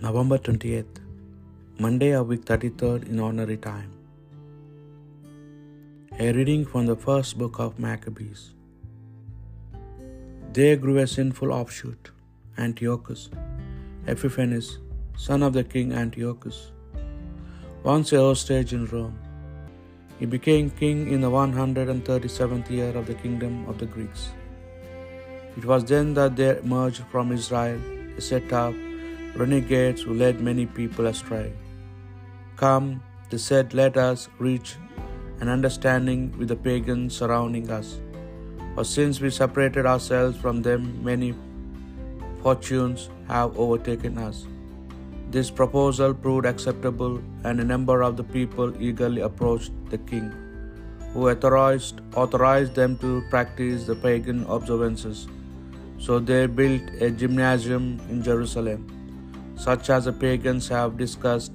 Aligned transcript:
November 0.00 0.38
28th, 0.38 0.98
Monday 1.84 2.10
of 2.16 2.28
week 2.28 2.44
33rd 2.44 3.08
in 3.12 3.18
ordinary 3.18 3.56
time. 3.56 3.90
A 6.20 6.32
reading 6.36 6.64
from 6.64 6.86
the 6.86 6.94
first 6.94 7.36
book 7.40 7.58
of 7.58 7.80
Maccabees. 7.80 8.54
There 10.52 10.76
grew 10.76 10.98
a 10.98 11.06
sinful 11.08 11.50
offshoot, 11.50 12.12
Antiochus, 12.66 13.28
Epiphanes, 14.06 14.78
son 15.16 15.42
of 15.42 15.52
the 15.52 15.64
king 15.64 15.92
Antiochus, 15.92 16.70
once 17.82 18.12
a 18.12 18.20
hostage 18.20 18.72
in 18.72 18.86
Rome. 18.86 19.18
He 20.20 20.26
became 20.26 20.70
king 20.70 21.08
in 21.12 21.20
the 21.20 21.32
137th 21.38 22.70
year 22.70 22.96
of 22.96 23.08
the 23.08 23.14
kingdom 23.14 23.64
of 23.68 23.78
the 23.78 23.86
Greeks. 23.86 24.28
It 25.56 25.64
was 25.64 25.84
then 25.84 26.14
that 26.14 26.36
there 26.36 26.58
emerged 26.58 27.02
from 27.10 27.32
Israel 27.32 27.80
a 28.16 28.20
set 28.20 28.52
of 28.52 28.87
renegades 29.36 30.02
who 30.02 30.14
led 30.14 30.40
many 30.40 30.66
people 30.66 31.06
astray. 31.06 31.52
Come, 32.56 33.02
they 33.30 33.38
said, 33.38 33.74
let 33.74 33.96
us 33.96 34.28
reach 34.38 34.76
an 35.40 35.48
understanding 35.48 36.36
with 36.38 36.48
the 36.48 36.56
pagans 36.56 37.16
surrounding 37.16 37.70
us. 37.70 38.00
For 38.74 38.84
since 38.84 39.20
we 39.20 39.30
separated 39.30 39.86
ourselves 39.86 40.36
from 40.36 40.62
them, 40.62 41.02
many 41.04 41.34
fortunes 42.42 43.10
have 43.28 43.56
overtaken 43.58 44.18
us. 44.18 44.46
This 45.30 45.50
proposal 45.50 46.14
proved 46.14 46.46
acceptable, 46.46 47.22
and 47.44 47.60
a 47.60 47.64
number 47.64 48.02
of 48.02 48.16
the 48.16 48.24
people 48.24 48.74
eagerly 48.82 49.20
approached 49.20 49.72
the 49.90 49.98
king, 49.98 50.32
who 51.12 51.28
authorized, 51.28 52.00
authorized 52.14 52.74
them 52.74 52.96
to 52.98 53.22
practice 53.28 53.84
the 53.84 53.94
pagan 53.94 54.44
observances. 54.48 55.28
So 55.98 56.18
they 56.18 56.46
built 56.46 56.82
a 57.00 57.10
gymnasium 57.10 58.00
in 58.08 58.22
Jerusalem 58.22 58.97
such 59.58 59.90
as 59.90 60.04
the 60.04 60.12
pagans 60.12 60.68
have 60.68 60.96
discussed 60.96 61.52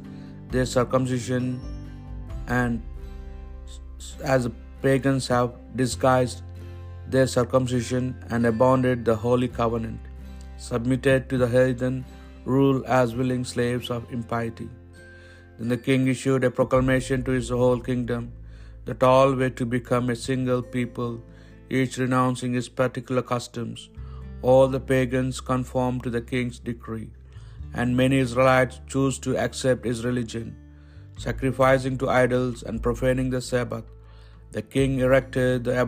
their 0.50 0.66
circumcision 0.66 1.46
and 2.48 2.82
as 4.24 4.44
the 4.44 4.52
pagans 4.82 5.28
have 5.28 5.54
disguised 5.76 6.42
their 7.08 7.28
circumcision 7.28 8.16
and 8.30 8.46
abounded 8.46 9.06
the 9.06 9.16
holy 9.16 9.48
covenant, 9.48 10.00
submitted 10.58 11.30
to 11.30 11.38
the 11.38 11.48
heathen 11.48 12.04
rule 12.46 12.84
as 12.86 13.16
willing 13.16 13.46
slaves 13.46 13.90
of 13.90 14.12
impiety. 14.12 14.70
Then 15.58 15.70
the 15.70 15.78
king 15.78 16.08
issued 16.08 16.44
a 16.44 16.52
proclamation 16.52 17.24
to 17.24 17.32
his 17.32 17.50
whole 17.50 17.80
kingdom 17.80 18.34
that 18.86 19.02
all 19.02 19.34
were 19.34 19.50
to 19.62 19.66
become 19.66 20.10
a 20.10 20.16
single 20.16 20.62
people, 20.62 21.22
each 21.70 21.98
renouncing 21.98 22.54
his 22.54 22.68
particular 22.68 23.22
customs. 23.22 23.90
All 24.42 24.68
the 24.68 24.80
pagans 24.80 25.40
conformed 25.40 26.04
to 26.04 26.10
the 26.10 26.22
king's 26.22 26.60
decree 26.60 27.12
and 27.74 27.98
many 27.98 28.18
Israelites 28.20 28.80
chose 28.88 29.18
to 29.20 29.38
accept 29.38 29.86
his 29.86 30.06
religion, 30.06 30.56
sacrificing 31.18 31.98
to 31.98 32.10
idols 32.10 32.64
and 32.64 32.84
profaning 32.84 33.30
the 33.30 33.42
Sabbath. 33.42 33.86
The 34.52 34.62
king 34.62 35.00
erected 35.00 35.64
the 35.64 35.80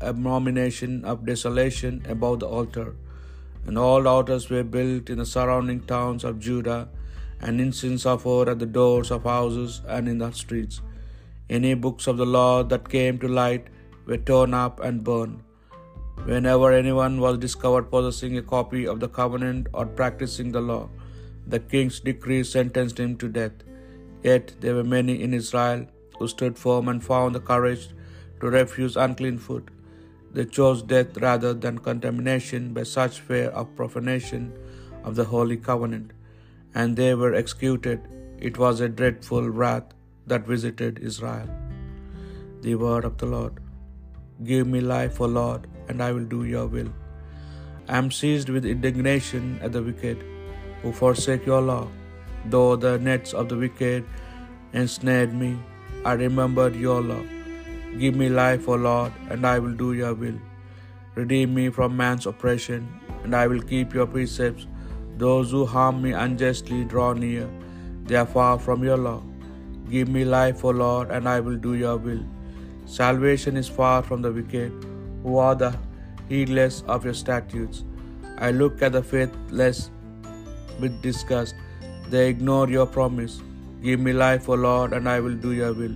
abomination 0.00 1.04
of 1.04 1.24
desolation 1.24 2.04
above 2.08 2.40
the 2.40 2.46
altar, 2.46 2.96
and 3.66 3.78
all 3.78 4.06
altars 4.06 4.50
were 4.50 4.64
built 4.64 5.10
in 5.10 5.18
the 5.18 5.26
surrounding 5.26 5.80
towns 5.80 6.24
of 6.24 6.38
Judah, 6.38 6.88
and 7.40 7.60
incense 7.60 8.04
offered 8.04 8.48
at 8.48 8.58
the 8.58 8.66
doors 8.66 9.10
of 9.10 9.24
houses 9.24 9.80
and 9.86 10.08
in 10.08 10.18
the 10.18 10.30
streets. 10.32 10.82
Any 11.48 11.74
books 11.74 12.06
of 12.06 12.16
the 12.18 12.26
law 12.26 12.62
that 12.62 12.88
came 12.88 13.18
to 13.20 13.28
light 13.28 13.68
were 14.06 14.18
torn 14.18 14.52
up 14.52 14.80
and 14.80 15.04
burned. 15.04 15.42
Whenever 16.24 16.72
anyone 16.72 17.20
was 17.20 17.38
discovered 17.38 17.90
possessing 17.90 18.36
a 18.36 18.42
copy 18.42 18.86
of 18.86 19.00
the 19.00 19.08
covenant 19.08 19.68
or 19.72 19.86
practicing 19.86 20.50
the 20.52 20.60
law, 20.60 20.88
the 21.52 21.60
king's 21.72 22.00
decree 22.08 22.42
sentenced 22.44 23.00
him 23.00 23.16
to 23.16 23.28
death. 23.28 23.56
Yet 24.22 24.54
there 24.60 24.74
were 24.78 24.90
many 24.96 25.22
in 25.22 25.34
Israel 25.34 25.86
who 26.18 26.28
stood 26.28 26.58
firm 26.58 26.88
and 26.92 27.02
found 27.10 27.34
the 27.34 27.40
courage 27.40 27.88
to 28.40 28.50
refuse 28.50 28.96
unclean 28.96 29.38
food. 29.38 29.70
They 30.32 30.44
chose 30.44 30.82
death 30.82 31.16
rather 31.26 31.52
than 31.54 31.78
contamination 31.78 32.72
by 32.78 32.82
such 32.82 33.20
fear 33.28 33.48
of 33.60 33.74
profanation 33.76 34.52
of 35.04 35.14
the 35.18 35.28
holy 35.34 35.56
covenant, 35.56 36.10
and 36.74 36.96
they 36.96 37.14
were 37.14 37.34
executed. 37.34 38.00
It 38.48 38.58
was 38.64 38.80
a 38.80 38.88
dreadful 39.00 39.48
wrath 39.60 39.88
that 40.26 40.46
visited 40.46 40.98
Israel. 41.10 41.48
The 42.66 42.74
word 42.84 43.04
of 43.08 43.16
the 43.20 43.30
Lord. 43.36 43.54
Give 44.50 44.66
me 44.72 44.80
life, 44.80 45.20
O 45.20 45.26
Lord, 45.26 45.62
and 45.88 46.02
I 46.06 46.12
will 46.12 46.28
do 46.34 46.42
your 46.44 46.66
will. 46.66 46.90
I 47.88 47.96
am 48.00 48.10
seized 48.10 48.50
with 48.54 48.72
indignation 48.74 49.46
at 49.62 49.72
the 49.72 49.82
wicked 49.82 50.18
who 50.82 50.92
forsake 50.92 51.46
your 51.46 51.60
law. 51.60 51.88
Though 52.46 52.76
the 52.76 52.98
nets 52.98 53.32
of 53.32 53.48
the 53.48 53.56
wicked 53.56 54.04
ensnared 54.72 55.34
me, 55.34 55.58
I 56.04 56.12
remembered 56.12 56.76
your 56.76 57.00
law. 57.02 57.22
Give 57.98 58.14
me 58.14 58.28
life, 58.28 58.68
O 58.68 58.74
Lord, 58.74 59.12
and 59.30 59.46
I 59.46 59.58
will 59.58 59.74
do 59.74 59.92
your 59.92 60.14
will. 60.14 60.38
Redeem 61.14 61.54
me 61.54 61.68
from 61.68 61.96
man's 61.96 62.26
oppression, 62.26 62.86
and 63.24 63.34
I 63.34 63.46
will 63.46 63.62
keep 63.62 63.92
your 63.92 64.06
precepts. 64.06 64.66
Those 65.16 65.50
who 65.50 65.66
harm 65.66 66.00
me 66.02 66.12
unjustly 66.12 66.84
draw 66.84 67.12
near, 67.12 67.48
they 68.04 68.14
are 68.14 68.26
far 68.26 68.58
from 68.58 68.84
your 68.84 68.96
law. 68.96 69.22
Give 69.90 70.08
me 70.08 70.24
life, 70.24 70.64
O 70.64 70.70
Lord, 70.70 71.10
and 71.10 71.28
I 71.28 71.40
will 71.40 71.56
do 71.56 71.74
your 71.74 71.96
will. 71.96 72.22
Salvation 72.84 73.56
is 73.56 73.68
far 73.68 74.02
from 74.02 74.22
the 74.22 74.30
wicked, 74.30 74.72
who 75.22 75.38
are 75.38 75.54
the 75.54 75.76
heedless 76.28 76.82
of 76.86 77.04
your 77.04 77.14
statutes. 77.14 77.84
I 78.38 78.50
look 78.52 78.82
at 78.82 78.92
the 78.92 79.02
faithless 79.02 79.90
with 80.80 81.02
disgust. 81.02 81.54
They 82.10 82.28
ignore 82.28 82.68
your 82.68 82.86
promise. 82.86 83.42
Give 83.82 84.00
me 84.00 84.12
life, 84.12 84.48
O 84.48 84.54
Lord, 84.54 84.92
and 84.92 85.08
I 85.08 85.20
will 85.20 85.34
do 85.34 85.52
your 85.52 85.72
will. 85.72 85.94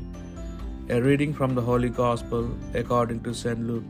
A 0.89 1.01
reading 1.01 1.33
from 1.33 1.55
the 1.55 1.63
Holy 1.63 1.89
Gospel 1.89 2.51
according 2.75 3.23
to 3.25 3.35
St. 3.35 3.67
Luke. 3.67 3.85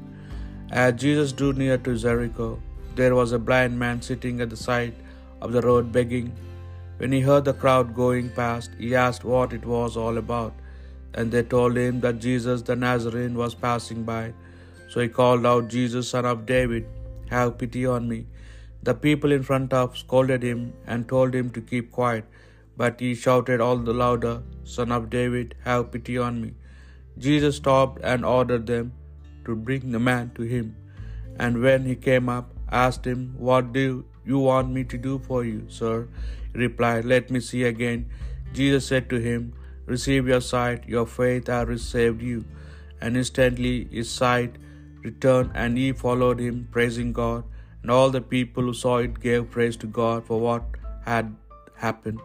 As 0.70 0.94
Jesus 0.94 1.32
drew 1.32 1.52
near 1.52 1.78
to 1.78 1.96
Jericho, 1.96 2.60
there 2.94 3.14
was 3.14 3.32
a 3.32 3.38
blind 3.38 3.78
man 3.78 4.00
sitting 4.00 4.40
at 4.40 4.50
the 4.50 4.56
side 4.56 4.94
of 5.40 5.52
the 5.52 5.62
road 5.62 5.92
begging. 5.92 6.32
When 6.98 7.12
he 7.12 7.20
heard 7.20 7.44
the 7.44 7.52
crowd 7.52 7.94
going 7.94 8.30
past, 8.30 8.70
he 8.78 8.94
asked 8.94 9.24
what 9.24 9.52
it 9.52 9.64
was 9.64 9.96
all 9.96 10.18
about. 10.18 10.54
And 11.14 11.30
they 11.30 11.42
told 11.42 11.76
him 11.76 12.00
that 12.00 12.20
Jesus 12.20 12.62
the 12.62 12.76
Nazarene 12.76 13.34
was 13.34 13.54
passing 13.54 14.04
by. 14.04 14.32
So 14.88 15.00
he 15.00 15.08
called 15.08 15.44
out, 15.44 15.68
Jesus, 15.68 16.08
son 16.08 16.24
of 16.24 16.46
David, 16.46 16.86
have 17.30 17.58
pity 17.58 17.84
on 17.86 18.08
me. 18.08 18.26
The 18.88 18.94
people 18.94 19.32
in 19.36 19.44
front 19.48 19.72
of 19.80 19.96
scolded 19.96 20.42
him 20.42 20.60
and 20.86 21.08
told 21.12 21.34
him 21.34 21.50
to 21.56 21.60
keep 21.60 21.92
quiet, 21.98 22.24
but 22.76 23.04
he 23.04 23.10
shouted 23.14 23.60
all 23.60 23.76
the 23.88 23.98
louder, 24.04 24.34
Son 24.64 24.90
of 24.96 25.10
David, 25.10 25.54
have 25.66 25.90
pity 25.92 26.16
on 26.18 26.40
me. 26.42 26.50
Jesus 27.26 27.56
stopped 27.62 28.00
and 28.02 28.24
ordered 28.24 28.66
them 28.66 28.92
to 29.46 29.54
bring 29.54 29.92
the 29.92 30.02
man 30.10 30.32
to 30.38 30.42
him, 30.54 30.74
and 31.38 31.62
when 31.66 31.84
he 31.90 31.94
came 32.08 32.28
up, 32.28 32.48
asked 32.82 33.06
him, 33.12 33.20
What 33.36 33.72
do 33.72 34.04
you 34.24 34.38
want 34.38 34.70
me 34.70 34.84
to 34.92 34.98
do 35.08 35.14
for 35.28 35.44
you, 35.44 35.60
sir? 35.68 36.08
He 36.52 36.58
replied, 36.66 37.04
Let 37.04 37.30
me 37.30 37.40
see 37.40 37.62
again. 37.64 38.10
Jesus 38.52 38.86
said 38.86 39.08
to 39.10 39.20
him, 39.28 39.52
Receive 39.86 40.26
your 40.32 40.40
sight, 40.40 40.88
your 40.96 41.06
faith 41.06 41.48
has 41.48 41.82
saved 41.82 42.22
you. 42.22 42.44
And 43.00 43.16
instantly 43.16 43.88
his 43.90 44.10
sight 44.10 44.56
returned, 45.02 45.50
and 45.54 45.76
he 45.76 45.92
followed 45.92 46.38
him, 46.38 46.68
praising 46.70 47.12
God. 47.12 47.44
And 47.82 47.90
all 47.90 48.10
the 48.10 48.20
people 48.20 48.62
who 48.62 48.74
saw 48.74 48.98
it 48.98 49.18
gave 49.20 49.50
praise 49.50 49.76
to 49.78 49.86
God 49.86 50.24
for 50.24 50.40
what 50.40 50.62
had 51.04 51.34
happened. 51.76 52.20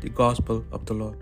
The 0.00 0.08
Gospel 0.08 0.64
of 0.72 0.86
the 0.86 0.94
Lord. 0.94 1.18